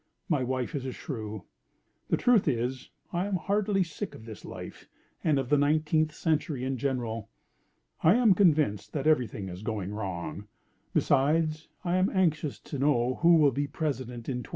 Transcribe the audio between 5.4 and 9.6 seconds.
the nineteenth century in general. I am convinced that every thing